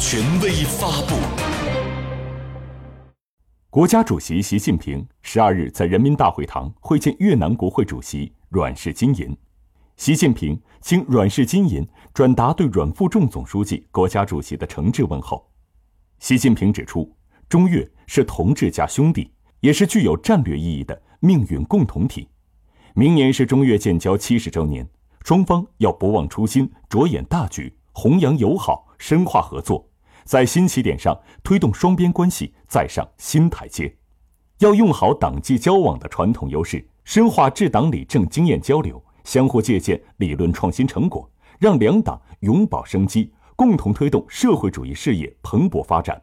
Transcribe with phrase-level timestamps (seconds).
[0.00, 1.16] 权威发布。
[3.68, 9.36] 国家主席习近平十二日在人民大会堂会见越南国会主席阮氏金银。
[9.96, 11.84] 习近平经阮氏金银
[12.14, 15.50] 转达对阮富仲总书记、国家主席的诚挚问候。
[16.20, 17.12] 习近平指出，
[17.48, 22.28] 中越是同志加兄弟，也是具有战略意义的命运共同体。
[22.94, 24.88] 明年是中越建交七十周年，
[25.24, 29.87] 双方要不忘初心，着眼大局，弘扬友好，深化合作。
[30.28, 33.96] 在新起点上推动双边关系再上新台阶，
[34.58, 41.26] 要用好党际交往的传统优势，深化治党理政经验交流，相互借鉴理论创新成果，
[41.58, 46.22] 让两党永葆生机，共同推动社会主义事业蓬勃发展。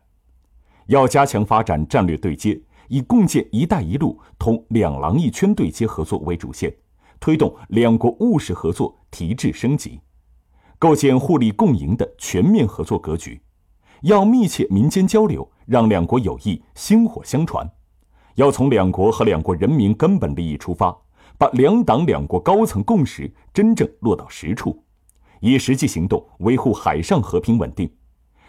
[0.85, 6.71] 要加强发展战略对接，以共建“一带一路”同“两廊一圈”对接合作为主线，
[7.19, 9.99] 推动两国务实合作提质升级，
[10.77, 13.41] 构建互利共赢的全面合作格局。
[14.01, 17.65] 要密切民间交流，让两国友谊薪火相传；
[18.35, 20.95] 要从两国和两国人民根本利益出发，
[21.37, 24.83] 把两党两国高层共识真正落到实处，
[25.39, 27.89] 以实际行动维护海上和平稳定。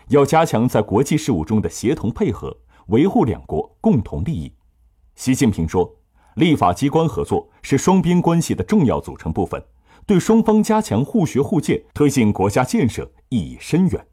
[0.08, 2.56] 要加强在国际事务中的协同配合，
[2.88, 4.52] 维护两国共同利益。
[5.16, 5.96] 习近平说
[6.36, 9.60] ：“立法机关合作是双边关系的重要组成部分，
[10.06, 14.06] 对双方加强互学互鉴、推进国家建设意义深远。”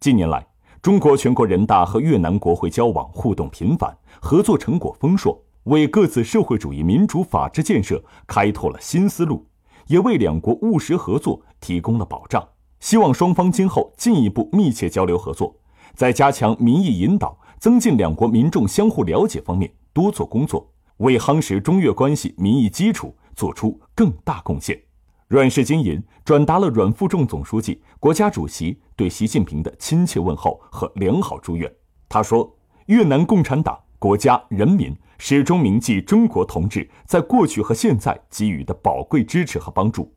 [0.00, 0.46] 近年来，
[0.86, 9.44] 中国全国人大和越南国会交往互动频繁，合作成果丰硕，为各自社会主义民主法治建设开拓了新思路，
[9.88, 12.40] 也为两国务实合作提供了保障。
[12.78, 15.56] 希望双方今后进一步密切交流合作，
[15.92, 24.85] 在加强民意引导、增进两国民众相互了解方面多做工作，为夯实中越关系民意基础做出更大贡献。
[25.28, 31.68] 阮氏金银转达了阮富仲总书记、国家主席对习近平的亲切问候和良好祝愿。
[32.08, 40.14] 他说：“越南共产党、国家、人民始终铭记中国同志在过去和现在给予的宝贵支持和帮助，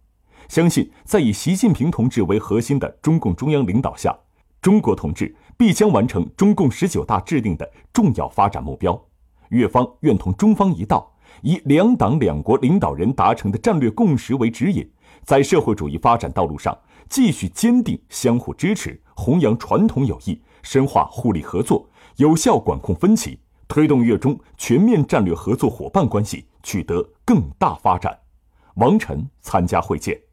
[0.47, 4.16] 相信在以习近平同志为核心的中共中央领导下，
[4.62, 9.07] 中国同志必将完成中共十九大制定的重要发展目标。
[9.50, 14.88] 越方愿同中方一道，以两党两国领导人达成的战略共识为指引。”
[15.24, 16.78] 在社会主义发展道路上，
[17.09, 21.88] 继续坚定相互支持，弘扬传统友谊，深化互利合作，
[22.18, 28.18] 有效管控分歧，推动越中全面战略合作伙伴关系取得更大发展。
[28.75, 30.28] 王晨参加会见。